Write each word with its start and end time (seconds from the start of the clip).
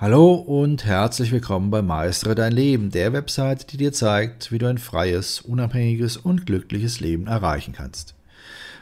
Hallo 0.00 0.34
und 0.34 0.84
herzlich 0.84 1.30
willkommen 1.30 1.70
bei 1.70 1.80
Meistere 1.80 2.34
dein 2.34 2.50
Leben, 2.50 2.90
der 2.90 3.12
Website, 3.12 3.70
die 3.70 3.76
dir 3.76 3.92
zeigt, 3.92 4.50
wie 4.50 4.58
du 4.58 4.66
ein 4.66 4.78
freies, 4.78 5.40
unabhängiges 5.40 6.16
und 6.16 6.46
glückliches 6.46 6.98
Leben 6.98 7.28
erreichen 7.28 7.72
kannst. 7.72 8.16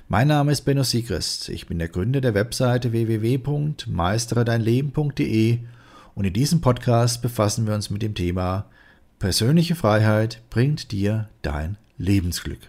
Mein 0.09 0.29
Name 0.29 0.53
ist 0.53 0.63
Benno 0.63 0.85
Siegrist. 0.85 1.51
Ich 1.51 1.67
bin 1.67 1.79
der 1.79 1.89
Gründer 1.89 2.23
der 2.23 2.33
Webseite 2.33 2.93
www.meisteredeinleben.de 2.93 5.59
und 6.15 6.25
in 6.25 6.33
diesem 6.33 6.63
Podcast 6.63 7.21
befassen 7.21 7.67
wir 7.67 7.75
uns 7.75 7.91
mit 7.91 8.01
dem 8.01 8.15
Thema 8.15 8.65
Persönliche 9.19 9.75
Freiheit 9.75 10.41
bringt 10.49 10.93
dir 10.93 11.29
dein 11.43 11.77
Lebensglück. 11.99 12.61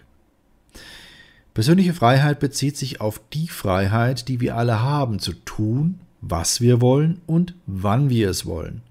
Persönliche 1.54 1.94
Freiheit 1.94 2.40
bezieht 2.40 2.76
sich 2.76 3.00
auf 3.00 3.22
die 3.32 3.48
Freiheit, 3.48 4.28
die 4.28 4.40
wir 4.40 4.58
alle 4.58 4.82
haben, 4.82 5.18
zu 5.18 5.32
tun, 5.32 6.00
was 6.28 6.60
wir 6.60 6.80
wollen 6.80 7.20
und 7.26 7.54
wann 7.66 8.08
wir 8.10 8.30
es 8.30 8.46
wollen. 8.46 8.82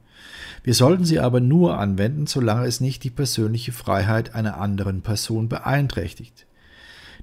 Wir 0.63 0.73
sollten 0.73 1.03
sie 1.03 1.19
aber 1.19 1.39
nur 1.39 1.77
anwenden, 1.77 2.27
solange 2.27 2.65
es 2.65 2.79
nicht 2.79 3.03
die 3.03 3.09
persönliche 3.09 3.71
Freiheit 3.71 4.33
einer 4.33 4.57
anderen 4.57 5.01
Person 5.01 5.49
beeinträchtigt. 5.49 6.45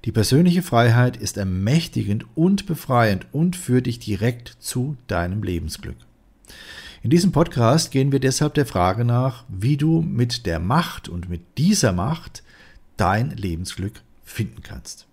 Die 0.04 0.12
persönliche 0.12 0.62
Freiheit 0.62 1.16
ist 1.16 1.36
ermächtigend 1.36 2.26
und 2.34 2.66
befreiend 2.66 3.26
und 3.32 3.56
führt 3.56 3.86
dich 3.86 3.98
direkt 3.98 4.56
zu 4.60 4.96
deinem 5.06 5.42
Lebensglück. 5.42 5.96
In 7.02 7.10
diesem 7.10 7.32
Podcast 7.32 7.90
gehen 7.90 8.12
wir 8.12 8.20
deshalb 8.20 8.54
der 8.54 8.66
Frage 8.66 9.04
nach, 9.04 9.44
wie 9.48 9.76
du 9.76 10.02
mit 10.02 10.44
der 10.44 10.58
Macht 10.58 11.08
und 11.08 11.30
mit 11.30 11.40
dieser 11.56 11.92
Macht 11.92 12.42
dein 12.96 13.30
Lebensglück 13.30 14.02
finden 14.22 14.62
kannst. 14.62 15.06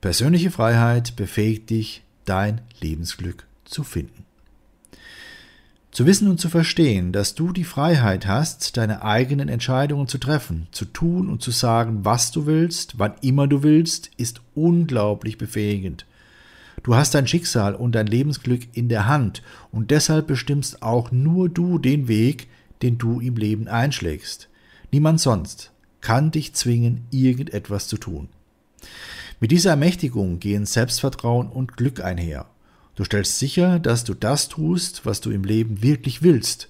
Persönliche 0.00 0.50
Freiheit 0.50 1.16
befähigt 1.16 1.70
dich, 1.70 2.02
dein 2.26 2.60
Lebensglück 2.80 3.47
zu 3.68 3.84
finden. 3.84 4.24
Zu 5.90 6.06
wissen 6.06 6.28
und 6.28 6.38
zu 6.38 6.48
verstehen, 6.48 7.12
dass 7.12 7.34
du 7.34 7.52
die 7.52 7.64
Freiheit 7.64 8.26
hast, 8.26 8.76
deine 8.76 9.02
eigenen 9.02 9.48
Entscheidungen 9.48 10.06
zu 10.06 10.18
treffen, 10.18 10.68
zu 10.70 10.84
tun 10.84 11.28
und 11.28 11.42
zu 11.42 11.50
sagen, 11.50 12.04
was 12.04 12.30
du 12.30 12.46
willst, 12.46 12.98
wann 12.98 13.14
immer 13.22 13.48
du 13.48 13.62
willst, 13.62 14.10
ist 14.16 14.42
unglaublich 14.54 15.38
befähigend. 15.38 16.06
Du 16.82 16.94
hast 16.94 17.14
dein 17.14 17.26
Schicksal 17.26 17.74
und 17.74 17.92
dein 17.92 18.06
Lebensglück 18.06 18.68
in 18.74 18.88
der 18.88 19.06
Hand 19.06 19.42
und 19.72 19.90
deshalb 19.90 20.26
bestimmst 20.26 20.82
auch 20.82 21.10
nur 21.10 21.48
du 21.48 21.78
den 21.78 22.06
Weg, 22.06 22.48
den 22.82 22.98
du 22.98 23.20
im 23.20 23.36
Leben 23.36 23.66
einschlägst. 23.66 24.48
Niemand 24.92 25.20
sonst 25.20 25.72
kann 26.00 26.30
dich 26.30 26.54
zwingen, 26.54 27.06
irgendetwas 27.10 27.88
zu 27.88 27.96
tun. 27.96 28.28
Mit 29.40 29.50
dieser 29.50 29.70
Ermächtigung 29.70 30.38
gehen 30.38 30.66
Selbstvertrauen 30.66 31.48
und 31.48 31.76
Glück 31.76 32.04
einher. 32.04 32.46
Du 32.98 33.04
stellst 33.04 33.38
sicher, 33.38 33.78
dass 33.78 34.02
du 34.02 34.12
das 34.12 34.48
tust, 34.48 35.06
was 35.06 35.20
du 35.20 35.30
im 35.30 35.44
Leben 35.44 35.84
wirklich 35.84 36.24
willst. 36.24 36.68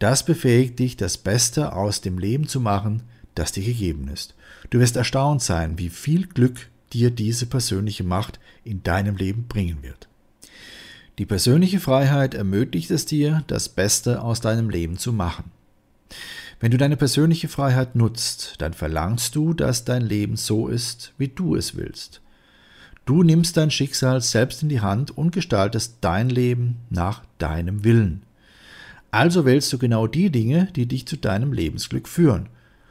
Das 0.00 0.24
befähigt 0.24 0.80
dich, 0.80 0.96
das 0.96 1.18
Beste 1.18 1.76
aus 1.76 2.00
dem 2.00 2.18
Leben 2.18 2.48
zu 2.48 2.58
machen, 2.58 3.04
das 3.36 3.52
dir 3.52 3.62
gegeben 3.62 4.08
ist. 4.08 4.34
Du 4.70 4.80
wirst 4.80 4.96
erstaunt 4.96 5.40
sein, 5.40 5.78
wie 5.78 5.88
viel 5.88 6.26
Glück 6.26 6.68
dir 6.92 7.12
diese 7.12 7.46
persönliche 7.46 8.02
Macht 8.02 8.40
in 8.64 8.82
deinem 8.82 9.14
Leben 9.14 9.46
bringen 9.46 9.84
wird. 9.84 10.08
Die 11.18 11.26
persönliche 11.26 11.78
Freiheit 11.78 12.34
ermöglicht 12.34 12.90
es 12.90 13.06
dir, 13.06 13.44
das 13.46 13.68
Beste 13.68 14.20
aus 14.20 14.40
deinem 14.40 14.68
Leben 14.68 14.98
zu 14.98 15.12
machen. 15.12 15.52
Wenn 16.58 16.72
du 16.72 16.76
deine 16.76 16.96
persönliche 16.96 17.46
Freiheit 17.46 17.94
nutzt, 17.94 18.56
dann 18.58 18.72
verlangst 18.72 19.36
du, 19.36 19.54
dass 19.54 19.84
dein 19.84 20.02
Leben 20.02 20.34
so 20.34 20.66
ist, 20.66 21.12
wie 21.18 21.28
du 21.28 21.54
es 21.54 21.76
willst. 21.76 22.20
Du 23.04 23.22
nimmst 23.24 23.56
dein 23.56 23.70
Schicksal 23.70 24.20
selbst 24.20 24.62
in 24.62 24.68
die 24.68 24.80
Hand 24.80 25.16
und 25.16 25.32
gestaltest 25.32 25.96
dein 26.00 26.28
Leben 26.28 26.76
nach 26.88 27.22
deinem 27.38 27.84
Willen. 27.84 28.22
Also 29.10 29.44
wählst 29.44 29.72
du 29.72 29.78
genau 29.78 30.06
die 30.06 30.30
Dinge, 30.30 30.68
die 30.76 30.86
dich 30.86 31.06
zu 31.06 31.16
deinem 31.16 31.52
Lebensglück 31.52 32.08
führen. 32.08 32.48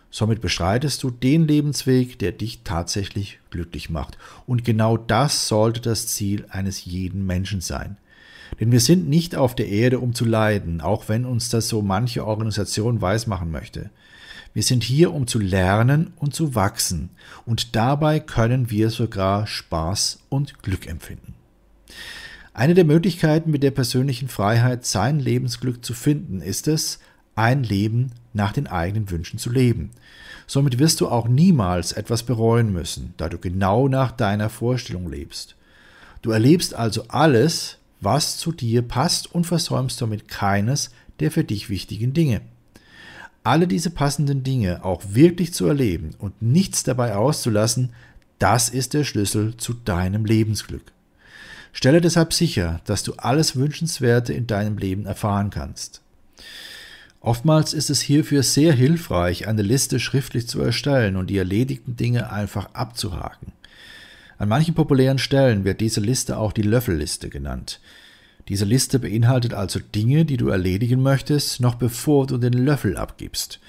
Somit 0.10 0.42
beschreitest 0.42 1.02
du 1.04 1.10
den 1.10 1.48
Lebensweg, 1.48 2.20
der 2.20 2.34
dich 2.34 2.62
tatsächlich 2.64 3.40
glücklich 3.50 3.90
macht. 3.90 4.18
Und 4.46 4.66
genau 4.66 4.98
das 4.98 5.48
sollte 5.48 5.80
das 5.80 6.08
Ziel 6.08 6.46
eines 6.50 6.84
jeden 6.84 7.26
Menschen 7.26 7.62
sein. 7.62 7.96
Denn 8.60 8.74
wir 8.74 8.82
sind 8.82 9.08
nicht 9.08 9.36
auf 9.38 9.56
der 9.56 9.70
Erde, 9.70 10.00
um 10.00 10.14
zu 10.14 10.26
leiden, 10.26 10.82
auch 10.82 11.08
wenn 11.08 11.26
uns 11.26 11.48
das 11.48 11.70
so 11.70 11.82
manche 11.82 12.28
Organisation 12.28 13.02
weismachen 13.02 13.50
möchte. 13.50 13.90
Wir 14.54 14.64
sind 14.64 14.84
hier, 14.84 15.14
um 15.14 15.28
zu 15.28 15.40
lernen 15.40 16.14
und 16.18 16.36
zu 16.36 16.56
wachsen, 16.56 17.10
und 17.46 17.76
dabei 17.76 18.20
können 18.20 18.70
wir 18.70 18.90
sogar 18.90 19.48
Spaß 19.48 20.20
und 20.30 20.62
Glück 20.62 20.88
empfinden. 20.88 21.36
Eine 22.54 22.74
der 22.74 22.84
Möglichkeiten, 22.84 23.50
mit 23.50 23.64
der 23.64 23.72
persönlichen 23.72 24.28
Freiheit 24.28 24.86
sein 24.86 25.20
Lebensglück 25.20 25.86
zu 25.86 25.94
finden, 25.94 26.42
ist 26.42 26.68
es, 26.68 27.00
ein 27.34 27.64
Leben 27.64 28.12
nach 28.34 28.52
den 28.52 28.68
eigenen 28.68 29.10
Wünschen 29.10 29.40
zu 29.40 29.50
leben. 29.50 29.92
Somit 30.48 30.80
wirst 30.80 31.00
du 31.00 31.08
auch 31.08 31.30
niemals 31.30 31.94
etwas 31.94 32.24
bereuen 32.24 32.74
müssen, 32.74 33.14
da 33.16 33.30
du 33.30 33.38
genau 33.38 33.88
nach 33.88 34.12
deiner 34.12 34.50
Vorstellung 34.50 35.10
lebst. 35.10 35.56
Du 36.22 36.32
erlebst 36.32 36.74
also 36.74 37.06
alles, 37.08 37.78
was 38.02 38.36
zu 38.36 38.52
dir 38.52 38.82
passt 38.82 39.34
und 39.34 39.46
versäumst 39.46 39.98
somit 39.98 40.28
keines 40.28 40.90
der 41.22 41.32
für 41.32 41.46
dich 41.46 41.70
wichtigen 41.70 42.14
Dinge 42.14 42.42
alle 43.44 43.68
diese 43.68 43.90
passenden 43.90 44.44
Dinge 44.44 44.84
auch 44.86 45.02
wirklich 45.10 45.54
zu 45.54 45.66
erleben 45.66 46.12
und 46.20 46.42
nichts 46.42 46.84
dabei 46.84 47.16
auszulassen, 47.16 47.94
das 48.40 48.70
ist 48.70 48.94
der 48.94 49.04
Schlüssel 49.04 49.58
zu 49.58 49.74
deinem 49.74 50.26
Lebensglück. 50.26 50.92
Stelle 51.74 52.02
deshalb 52.02 52.34
sicher, 52.34 52.82
dass 52.86 53.04
du 53.04 53.14
alles 53.14 53.56
Wünschenswerte 53.56 54.34
in 54.34 54.48
deinem 54.48 54.78
Leben 54.78 55.06
erfahren 55.06 55.50
kannst. 55.50 56.02
Oftmals 57.22 57.74
ist 57.74 57.90
es 57.90 58.02
hierfür 58.02 58.42
sehr 58.42 58.74
hilfreich, 58.74 59.48
eine 59.48 59.62
Liste 59.62 60.00
schriftlich 60.00 60.48
zu 60.48 60.60
erstellen 60.60 61.16
und 61.16 61.30
die 61.30 61.38
erledigten 61.38 61.96
Dinge 61.96 62.32
einfach 62.32 62.74
abzuhaken. 62.74 63.54
An 64.40 64.50
manchen 64.50 64.74
populären 64.74 65.20
Stellen 65.20 65.64
wird 65.64 65.82
diese 65.82 66.02
Liste 66.02 66.38
auch 66.38 66.52
die 66.52 66.64
Löffelliste 66.64 67.30
genannt. 67.30 67.80
Diese 68.48 68.66
Liste 68.66 69.00
beinhaltet 69.00 69.54
also 69.54 69.80
Dinge, 69.80 70.26
die 70.26 70.38
du 70.38 70.50
erledigen 70.50 71.02
möchtest, 71.02 71.60
noch 71.60 71.76
bevor 71.76 72.28
du 72.28 72.38
den 72.38 72.54
Löffel 72.54 72.98
abgibst. 72.98 73.60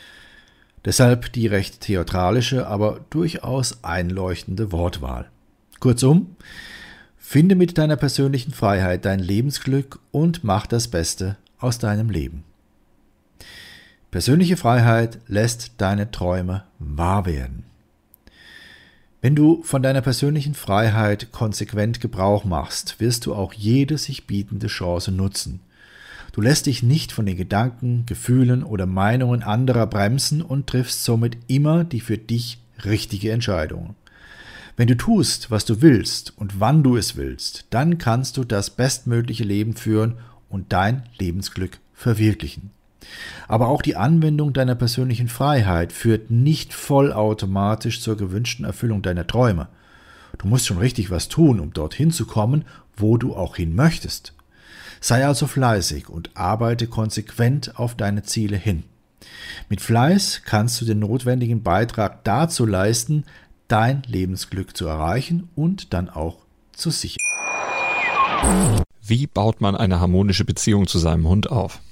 Deshalb 0.85 1.33
die 1.33 1.47
recht 1.47 1.81
theatralische, 1.81 2.67
aber 2.67 3.01
durchaus 3.11 3.85
einleuchtende 3.85 4.73
Wortwahl. 4.73 5.31
Kurzum, 5.79 6.37
finde 7.19 7.55
mit 7.55 7.79
deiner 7.79 7.97
persönlichen 7.97 8.53
Freiheit 8.53 9.05
dein 9.05 9.21
Lebensglück 9.21 10.01
und 10.11 10.43
mach 10.43 10.67
das 10.67 10.89
Beste 10.89 11.37
aus 11.59 11.79
deinem 11.79 12.11
Leben. 12.11 12.45
Persönliche 14.11 14.57
Freiheit 14.57 15.21
lässt 15.29 15.73
deine 15.79 16.11
Träume 16.11 16.65
wahr 16.79 17.25
werden. 17.25 17.65
Wenn 19.23 19.37
du 19.37 19.63
von 19.63 19.85
deiner 19.85 20.01
persönlichen 20.01 20.55
Freiheit 20.55 21.31
konsequent 21.31 22.01
Gebrauch 22.01 22.45
machst, 22.45 22.99
wirst 22.99 23.25
du 23.25 23.37
auch 23.37 23.53
jede 23.53 23.97
sich 23.97 24.27
bietende 24.27 24.67
Chance 24.67 25.13
nutzen. 25.13 25.61
Du 26.33 26.41
lässt 26.41 26.67
dich 26.67 26.83
nicht 26.83 27.13
von 27.13 27.25
den 27.25 27.37
Gedanken, 27.37 28.05
Gefühlen 28.05 28.65
oder 28.65 28.85
Meinungen 28.85 29.45
anderer 29.45 29.87
bremsen 29.87 30.43
und 30.43 30.67
triffst 30.67 31.05
somit 31.05 31.39
immer 31.47 31.85
die 31.85 32.01
für 32.01 32.19
dich 32.19 32.59
richtige 32.85 33.31
Entscheidung. 33.31 33.95
Wenn 34.77 34.89
du 34.89 34.97
tust, 34.97 35.53
was 35.53 35.65
du 35.67 35.83
willst 35.83 36.37
und 36.37 36.59
wann 36.59 36.83
du 36.83 36.97
es 36.97 37.15
willst, 37.15 37.67
dann 37.71 37.99
kannst 37.99 38.39
du 38.39 38.43
das 38.43 38.71
bestmögliche 38.71 39.45
Leben 39.45 39.77
führen 39.77 40.17
und 40.49 40.73
dein 40.73 41.05
Lebensglück 41.17 41.79
verwirklichen. 41.95 42.71
Aber 43.49 43.69
auch 43.69 43.83
die 43.83 43.97
Anwendung 43.97 44.53
deiner 44.53 44.75
persönlichen 44.75 45.29
Freiheit 45.29 45.93
führt 45.93 46.31
nicht 46.31 46.75
vollautomatisch 46.75 48.01
zur 48.01 48.17
gewünschten 48.17 48.65
Erfüllung 48.65 49.03
deiner 49.03 49.27
Träume. 49.27 49.69
Du 50.39 50.47
musst 50.47 50.67
schon 50.67 50.79
richtig 50.79 51.11
was 51.11 51.29
tun, 51.29 51.61
um 51.61 51.73
dorthin 51.73 52.11
zu 52.11 52.27
kommen, 52.27 52.65
wo 52.97 53.17
du 53.17 53.35
auch 53.35 53.57
hin 53.57 53.75
möchtest. 53.75 54.35
Sei 55.01 55.27
also 55.27 55.47
fleißig 55.47 56.09
und 56.09 56.31
arbeite 56.35 56.87
konsequent 56.87 57.79
auf 57.79 57.97
deine 57.97 58.23
Ziele 58.23 58.57
hin. 58.57 58.85
Mit 59.69 59.81
Fleiß 59.81 60.43
kannst 60.45 60.81
du 60.81 60.85
den 60.85 61.01
notwendigen 61.01 61.63
Beitrag 61.63 62.25
dazu 62.25 62.67
leisten, 62.67 63.25
dein 63.69 64.03
Lebensglück 64.07 64.77
zu 64.77 64.87
erreichen 64.87 65.49
und 65.55 65.93
dann 65.93 66.09
auch 66.09 66.39
zu 66.73 66.91
sichern. 66.91 67.19
Wie 69.05 69.27
baut 69.27 69.61
man 69.61 69.77
eine 69.77 70.01
harmonische 70.01 70.45
Beziehung 70.45 70.87
zu 70.87 70.99
seinem 70.99 71.29
Hund 71.29 71.51
auf? 71.51 71.81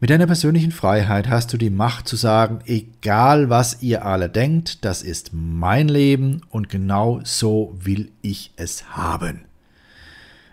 Mit 0.00 0.10
deiner 0.10 0.28
persönlichen 0.28 0.70
Freiheit 0.70 1.28
hast 1.28 1.52
du 1.52 1.56
die 1.56 1.70
Macht 1.70 2.06
zu 2.06 2.14
sagen, 2.14 2.60
egal 2.66 3.50
was 3.50 3.82
ihr 3.82 4.04
alle 4.04 4.28
denkt, 4.28 4.84
das 4.84 5.02
ist 5.02 5.30
mein 5.32 5.88
Leben 5.88 6.42
und 6.50 6.68
genau 6.68 7.18
so 7.24 7.76
will 7.82 8.12
ich 8.22 8.52
es 8.54 8.90
haben. 8.90 9.40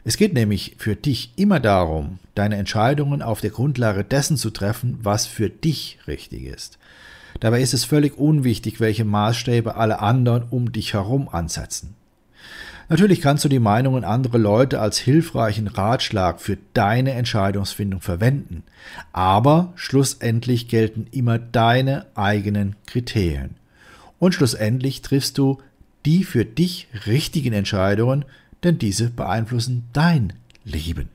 Es 0.03 0.17
geht 0.17 0.33
nämlich 0.33 0.77
für 0.79 0.95
dich 0.95 1.31
immer 1.35 1.59
darum, 1.59 2.17
deine 2.33 2.55
Entscheidungen 2.55 3.21
auf 3.21 3.39
der 3.39 3.51
Grundlage 3.51 4.03
dessen 4.03 4.35
zu 4.35 4.49
treffen, 4.49 4.97
was 5.03 5.27
für 5.27 5.51
dich 5.51 5.99
richtig 6.07 6.45
ist. 6.45 6.79
Dabei 7.39 7.61
ist 7.61 7.75
es 7.75 7.85
völlig 7.85 8.17
unwichtig, 8.17 8.79
welche 8.79 9.05
Maßstäbe 9.05 9.75
alle 9.75 9.99
anderen 9.99 10.45
um 10.49 10.71
dich 10.71 10.93
herum 10.93 11.29
ansetzen. 11.29 11.93
Natürlich 12.87 13.21
kannst 13.21 13.43
du 13.43 13.49
die 13.49 13.59
Meinungen 13.59 14.03
anderer 14.03 14.37
Leute 14.37 14.79
als 14.79 14.99
hilfreichen 14.99 15.67
Ratschlag 15.67 16.39
für 16.39 16.57
deine 16.73 17.13
Entscheidungsfindung 17.13 18.01
verwenden, 18.01 18.63
aber 19.11 19.73
schlussendlich 19.75 20.67
gelten 20.67 21.07
immer 21.11 21.39
deine 21.39 22.05
eigenen 22.13 22.75
Kriterien. 22.85 23.55
Und 24.19 24.33
schlussendlich 24.35 25.01
triffst 25.01 25.37
du 25.39 25.57
die 26.05 26.23
für 26.23 26.45
dich 26.45 26.87
richtigen 27.07 27.53
Entscheidungen, 27.53 28.23
denn 28.63 28.77
diese 28.77 29.09
beeinflussen 29.09 29.85
dein 29.93 30.33
Leben. 30.63 31.14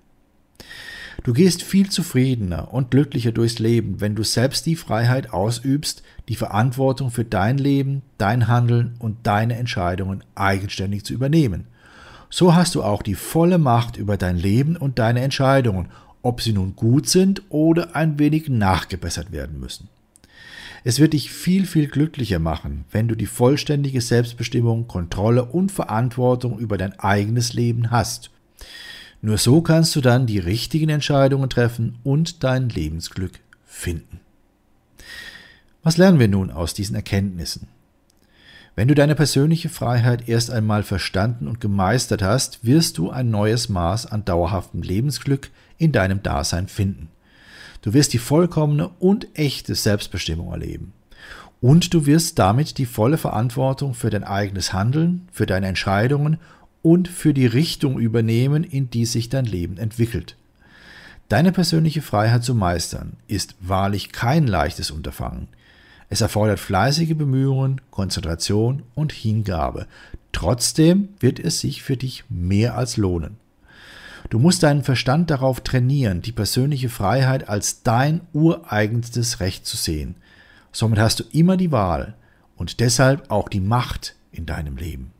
Du 1.23 1.35
gehst 1.35 1.63
viel 1.63 1.91
zufriedener 1.91 2.73
und 2.73 2.91
glücklicher 2.91 3.33
durchs 3.33 3.59
Leben, 3.59 4.01
wenn 4.01 4.15
du 4.15 4.23
selbst 4.23 4.65
die 4.65 4.77
Freiheit 4.77 5.33
ausübst, 5.35 6.03
die 6.29 6.35
Verantwortung 6.35 7.11
für 7.11 7.25
dein 7.27 7.59
Leben, 7.59 8.01
dein 8.17 8.49
Handeln 8.49 8.95
und 8.99 9.19
deine 9.25 9.57
Entscheidungen 9.57 10.25
eigenständig 10.35 11.05
zu 11.05 11.13
übernehmen. 11.13 11.67
So 12.31 12.55
hast 12.55 12.75
du 12.75 12.83
auch 12.83 13.03
die 13.03 13.17
volle 13.17 13.59
Macht 13.59 13.99
über 13.99 14.17
dein 14.17 14.39
Leben 14.39 14.77
und 14.77 14.99
deine 14.99 15.21
Entscheidungen, 15.21 15.89
ob 16.23 16.41
sie 16.41 16.55
nun 16.55 16.75
gut 16.75 17.07
sind 17.07 17.43
oder 17.51 17.95
ein 17.97 18.19
wenig 18.19 18.49
nachgebessert 18.49 19.31
werden 19.31 19.61
müssen. 19.61 19.89
Es 20.85 21.01
wird 21.01 21.13
dich 21.13 21.31
viel, 21.31 21.67
viel 21.67 21.89
glücklicher 21.89 22.39
machen, 22.39 22.87
wenn 22.93 23.09
du 23.09 23.15
die 23.15 23.27
vollständige 23.27 24.01
Selbstbestimmung, 24.01 24.89
Kontrolle 24.89 25.45
und 25.45 25.71
Verantwortung 25.71 26.59
über 26.59 26.79
dein 26.79 26.99
eigenes 26.99 27.53
Leben 27.53 27.91
hast. 27.91 28.31
Nur 29.23 29.39
so 29.39 29.61
kannst 29.61 29.95
du 29.97 30.01
dann 30.01 30.27
die 30.27 30.39
richtigen 30.39 30.89
Entscheidungen 30.89 31.51
treffen 31.51 31.99
und 32.03 32.43
dein 32.43 32.69
Lebensglück 32.69 33.41
finden. 33.67 34.21
Was 35.83 35.97
lernen 35.97 36.19
wir 36.19 36.29
nun 36.29 36.51
aus 36.51 36.75
diesen 36.75 36.97
Erkenntnissen? 36.97 37.69
Wenn 38.77 38.89
du 38.89 38.95
deine 38.95 39.15
persönliche 39.15 39.69
Freiheit 39.69 40.29
erst 40.29 40.51
einmal 40.51 40.83
verstanden 40.83 41.49
und 41.49 41.61
gemeistert 41.61 42.23
hast, 42.23 42.65
wirst 42.65 42.99
du 42.99 43.11
ein 43.11 43.31
neues 43.31 43.69
Maß 43.69 44.07
an 44.07 44.25
dauerhaftem 44.25 44.83
Lebensglück 44.83 45.51
in 45.77 45.93
deinem 45.93 46.23
Dasein 46.23 46.69
finden. 46.69 47.09
Du 47.83 47.93
wirst 47.93 48.13
die 48.13 48.19
vollkommene 48.19 48.89
und 48.99 49.27
echte 49.35 49.75
Selbstbestimmung 49.75 50.51
erleben. 50.51 50.93
Und 51.61 51.93
du 51.93 52.07
wirst 52.07 52.39
damit 52.39 52.79
die 52.79 52.87
volle 52.87 53.19
Verantwortung 53.19 53.93
für 53.93 54.09
dein 54.09 54.25
eigenes 54.25 54.73
Handeln, 54.73 55.29
für 55.31 55.47
deine 55.47 55.67
Entscheidungen 55.67 56.39
und 56.83 57.09
für 57.09 57.35
die 57.35 57.47
Richtung 57.47 57.99
übernehmen, 57.99 58.65
in 58.65 58.91
die 58.91 59.05
sich 59.05 59.29
dein 59.29 59.45
Leben 59.45 59.77
entwickelt. 59.77 60.37
Deine 61.29 61.53
persönliche 61.53 62.03
Freiheit 62.03 62.43
zu 62.43 62.55
meistern 62.55 63.13
ist 63.29 63.55
wahrlich 63.61 64.11
kein 64.11 64.47
leichtes 64.47 64.91
Unterfangen. 64.91 65.49
Es 66.09 66.21
erfordert 66.21 66.59
fleißige 66.59 67.15
Bemühungen, 67.17 67.81
Konzentration 67.91 68.83
und 68.97 69.13
Hingabe. 69.13 69.87
Trotzdem 70.33 71.11
wird 71.21 71.39
es 71.39 71.61
sich 71.61 71.83
für 71.83 71.97
dich 71.97 72.25
mehr 72.29 72.77
als 72.77 72.97
lohnen. 72.97 73.37
Du 74.29 74.39
musst 74.39 74.65
deinen 74.65 74.83
Verstand 74.83 75.31
darauf 75.31 75.61
trainieren, 75.61 76.21
die 76.21 76.33
persönliche 76.33 76.89
Freiheit 76.89 77.49
als 77.49 77.83
dein 77.83 78.23
ureigenstes 78.33 79.41
Recht 79.41 79.67
zu 79.67 79.77
sehen. 79.77 80.17
Somit 80.73 80.99
hast 80.99 81.21
du 81.21 81.25
immer 81.33 81.57
die 81.57 81.73
Wahl 81.73 82.15
und 82.57 82.81
deshalb 82.81 83.31
auch 83.31 83.49
die 83.49 83.61
Macht 83.61 84.17
in 84.33 84.47
deinem 84.47 84.77
Leben. 84.77 85.13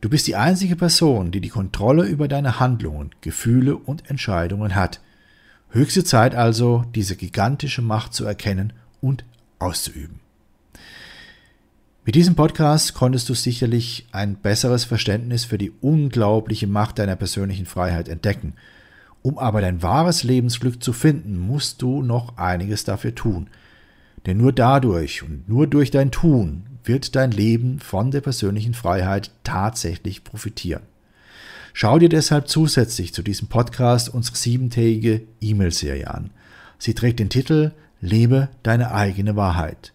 Du 0.00 0.10
bist 0.10 0.26
die 0.26 0.36
einzige 0.36 0.76
Person, 0.76 1.30
die 1.30 1.40
die 1.40 1.48
Kontrolle 1.48 2.04
über 2.04 2.28
deine 2.28 2.60
Handlungen, 2.60 3.10
Gefühle 3.22 3.76
und 3.76 4.10
Entscheidungen 4.10 4.74
hat. 4.74 5.00
Höchste 5.70 6.04
Zeit 6.04 6.34
also, 6.34 6.84
diese 6.94 7.16
gigantische 7.16 7.82
Macht 7.82 8.12
zu 8.12 8.24
erkennen 8.24 8.72
und 9.00 9.24
auszuüben. 9.58 10.20
Mit 12.04 12.14
diesem 12.14 12.36
Podcast 12.36 12.94
konntest 12.94 13.28
du 13.28 13.34
sicherlich 13.34 14.06
ein 14.12 14.36
besseres 14.36 14.84
Verständnis 14.84 15.44
für 15.44 15.58
die 15.58 15.72
unglaubliche 15.80 16.68
Macht 16.68 17.00
deiner 17.00 17.16
persönlichen 17.16 17.66
Freiheit 17.66 18.08
entdecken. 18.08 18.54
Um 19.22 19.38
aber 19.38 19.60
dein 19.60 19.82
wahres 19.82 20.22
Lebensglück 20.22 20.80
zu 20.80 20.92
finden, 20.92 21.36
musst 21.36 21.82
du 21.82 22.02
noch 22.02 22.36
einiges 22.36 22.84
dafür 22.84 23.14
tun. 23.14 23.48
Denn 24.26 24.38
nur 24.38 24.52
dadurch 24.52 25.22
und 25.22 25.48
nur 25.48 25.66
durch 25.66 25.90
dein 25.90 26.10
Tun 26.10 26.64
wird 26.84 27.14
dein 27.16 27.30
Leben 27.30 27.78
von 27.78 28.10
der 28.10 28.20
persönlichen 28.20 28.74
Freiheit 28.74 29.30
tatsächlich 29.44 30.24
profitieren. 30.24 30.82
Schau 31.72 31.98
dir 31.98 32.08
deshalb 32.08 32.48
zusätzlich 32.48 33.12
zu 33.12 33.22
diesem 33.22 33.48
Podcast 33.48 34.08
unsere 34.08 34.36
siebentägige 34.36 35.22
E-Mail-Serie 35.40 36.10
an. 36.10 36.30
Sie 36.78 36.94
trägt 36.94 37.20
den 37.20 37.28
Titel 37.28 37.72
Lebe 38.00 38.48
deine 38.62 38.92
eigene 38.92 39.36
Wahrheit. 39.36 39.92